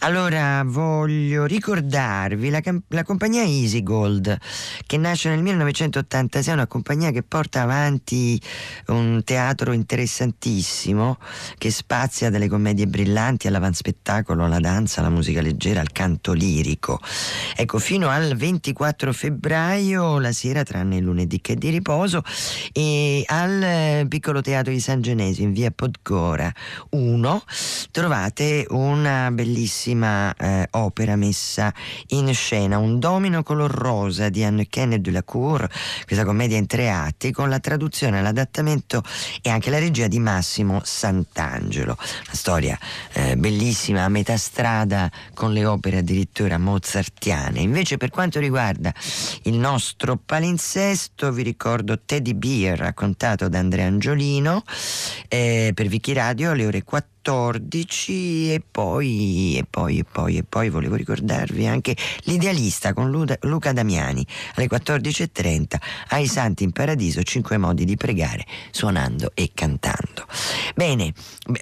Allora 0.00 0.64
voglio 0.66 1.44
ricordarvi 1.44 2.50
la, 2.50 2.60
la 2.88 3.04
compagnia 3.04 3.44
Easy 3.44 3.84
Gold 3.84 4.36
che 4.84 4.96
nasce 4.96 5.28
nel 5.28 5.40
1986, 5.40 6.52
è 6.52 6.56
una 6.56 6.66
compagnia 6.66 7.12
che 7.12 7.22
porta 7.22 7.62
avanti 7.62 8.42
un 8.88 9.22
teatro 9.22 9.70
interessantissimo 9.70 11.18
che 11.56 11.70
spazia 11.70 12.28
dalle 12.28 12.48
commedie 12.48 12.88
brillanti 12.88 13.46
all'avanspettacolo, 13.46 14.44
alla 14.44 14.58
danza, 14.58 14.98
alla 14.98 15.10
musica 15.10 15.40
leggera 15.60 15.80
al 15.82 15.92
canto 15.92 16.32
lirico. 16.32 16.98
Ecco, 17.54 17.78
fino 17.78 18.08
al 18.08 18.34
24 18.34 19.12
febbraio, 19.12 20.18
la 20.18 20.32
sera, 20.32 20.62
tranne 20.62 20.96
il 20.96 21.04
lunedì 21.04 21.42
che 21.42 21.52
è 21.52 21.56
di 21.56 21.68
riposo, 21.68 22.22
e 22.72 23.22
al 23.26 23.62
eh, 23.62 24.06
piccolo 24.08 24.40
teatro 24.40 24.72
di 24.72 24.80
San 24.80 25.02
Genesio 25.02 25.44
in 25.44 25.52
via 25.52 25.70
Podgora 25.70 26.50
1 26.90 27.42
trovate 27.90 28.64
una 28.70 29.30
bellissima 29.30 30.34
eh, 30.34 30.66
opera 30.70 31.16
messa 31.16 31.72
in 32.08 32.32
scena, 32.32 32.78
un 32.78 32.98
domino 32.98 33.42
color 33.42 33.70
rosa 33.70 34.30
di 34.30 34.42
Anne 34.42 34.66
Kenneth 34.66 35.02
de 35.02 35.10
la 35.10 35.22
Cour, 35.22 35.68
questa 36.06 36.24
commedia 36.24 36.56
in 36.56 36.66
tre 36.66 36.90
atti 36.90 37.32
con 37.32 37.50
la 37.50 37.58
traduzione, 37.58 38.22
l'adattamento 38.22 39.02
e 39.42 39.50
anche 39.50 39.68
la 39.68 39.78
regia 39.78 40.06
di 40.06 40.18
Massimo 40.18 40.80
Sant'Angelo. 40.82 41.96
Una 41.98 42.34
storia 42.34 42.78
eh, 43.12 43.36
bellissima 43.36 44.04
a 44.04 44.08
metà 44.08 44.36
strada 44.38 45.10
con 45.34 45.49
le 45.52 45.64
opere 45.64 45.98
addirittura 45.98 46.58
mozartiane. 46.58 47.60
Invece 47.60 47.96
per 47.96 48.10
quanto 48.10 48.38
riguarda 48.38 48.92
il 49.44 49.54
nostro 49.54 50.16
palinsesto 50.16 51.32
vi 51.32 51.42
ricordo 51.42 52.00
Teddy 52.04 52.34
Beer 52.34 52.78
raccontato 52.78 53.48
da 53.48 53.58
Andrea 53.58 53.86
Angiolino 53.86 54.62
eh, 55.28 55.72
per 55.74 55.86
Vicky 55.88 56.12
Radio 56.12 56.50
alle 56.50 56.66
ore 56.66 56.82
14 56.82 57.18
14 57.22 58.54
e 58.54 58.62
poi, 58.68 59.56
e 59.58 59.66
poi, 59.68 59.98
e 59.98 60.04
poi, 60.10 60.38
e 60.38 60.42
poi 60.42 60.70
volevo 60.70 60.94
ricordarvi 60.94 61.66
anche 61.66 61.94
l'idealista 62.22 62.94
con 62.94 63.10
Luca 63.10 63.72
Damiani 63.72 64.26
alle 64.54 64.66
14.30 64.66 65.76
ai 66.08 66.26
Santi 66.26 66.64
in 66.64 66.72
Paradiso, 66.72 67.22
5 67.22 67.58
modi 67.58 67.84
di 67.84 67.96
pregare 67.96 68.46
suonando 68.70 69.32
e 69.34 69.50
cantando. 69.52 70.26
Bene, 70.80 71.12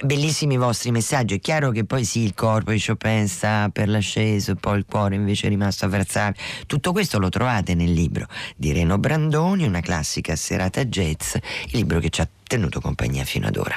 bellissimi 0.05 0.53
i 0.53 0.57
vostri 0.57 0.91
messaggi, 0.91 1.35
è 1.35 1.39
chiaro 1.41 1.71
che 1.71 1.83
poi 1.83 2.05
sì, 2.05 2.21
il 2.21 2.33
corpo 2.33 2.71
di 2.71 2.81
Chopin 2.81 3.27
sta 3.27 3.69
per 3.69 3.89
l'asceso, 3.89 4.55
poi 4.55 4.77
il 4.77 4.85
cuore 4.87 5.15
invece 5.15 5.47
è 5.47 5.49
rimasto 5.49 5.83
a 5.83 5.89
Varsavia, 5.89 6.41
tutto 6.65 6.93
questo 6.93 7.19
lo 7.19 7.27
trovate 7.27 7.75
nel 7.75 7.91
libro 7.91 8.27
di 8.55 8.71
Reno 8.71 8.97
Brandoni, 8.97 9.67
una 9.67 9.81
classica 9.81 10.37
serata 10.37 10.85
jazz, 10.85 11.33
il 11.33 11.71
libro 11.73 11.99
che 11.99 12.07
ci 12.07 12.21
ha 12.21 12.29
tenuto 12.47 12.79
compagnia 12.79 13.25
fino 13.25 13.47
ad 13.47 13.57
ora. 13.57 13.75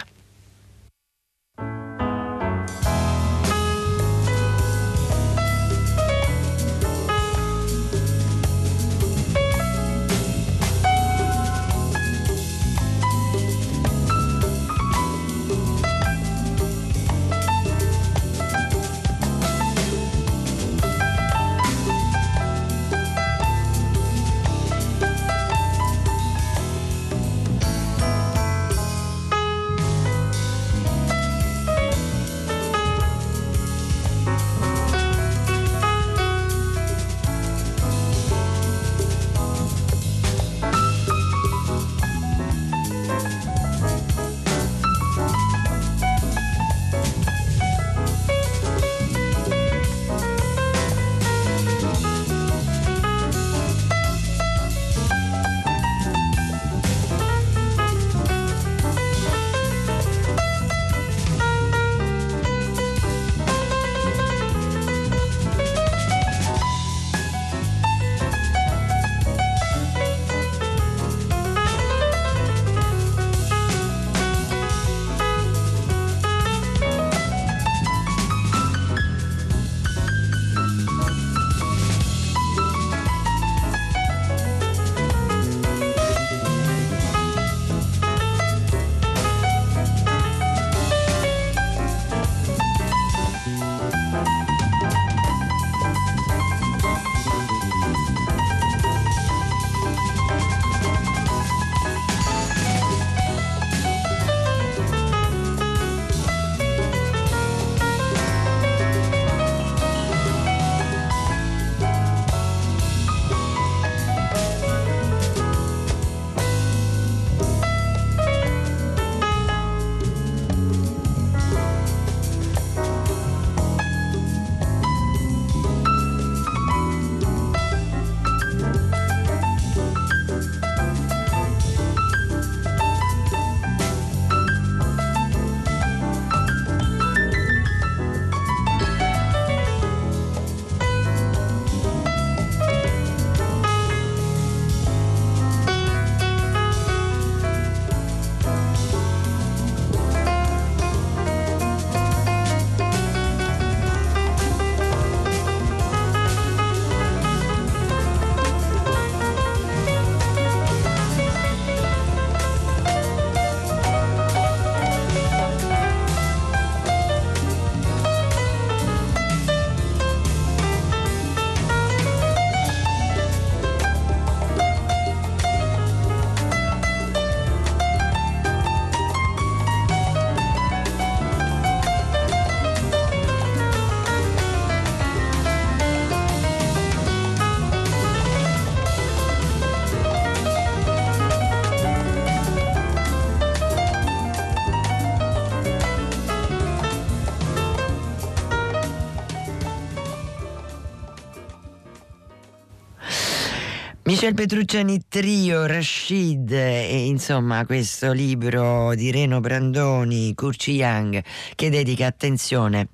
Michel 204.22 204.36
Petrucciani 204.36 205.00
Trio, 205.08 205.66
Rashid 205.66 206.52
e 206.52 207.06
insomma 207.06 207.66
questo 207.66 208.12
libro 208.12 208.94
di 208.94 209.10
Reno 209.10 209.40
Brandoni, 209.40 210.32
Curci 210.32 210.74
Young 210.74 211.20
che 211.56 211.70
dedica 211.70 212.06
attenzione 212.06 212.86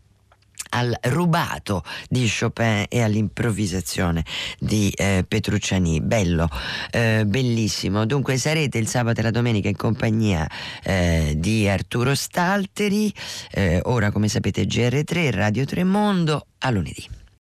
al 0.71 0.99
rubato 1.03 1.85
di 2.09 2.27
Chopin 2.27 2.87
e 2.89 3.03
all'improvvisazione 3.03 4.25
di 4.59 4.89
eh, 4.97 5.23
Petrucciani. 5.29 6.01
Bello, 6.01 6.49
eh, 6.91 7.25
bellissimo. 7.27 8.07
Dunque 8.07 8.39
sarete 8.39 8.79
il 8.79 8.89
sabato 8.89 9.21
e 9.21 9.25
la 9.25 9.31
domenica 9.31 9.69
in 9.69 9.77
compagnia 9.77 10.49
eh, 10.83 11.35
di 11.37 11.69
Arturo 11.69 12.15
Stalteri, 12.15 13.13
eh, 13.51 13.83
ora 13.85 14.11
come 14.11 14.29
sapete 14.29 14.65
GR3, 14.65 15.29
Radio 15.33 15.67
Tremondo, 15.67 16.47
a 16.61 16.71
lunedì. 16.71 17.18